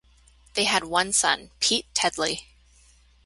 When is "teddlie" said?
1.93-2.47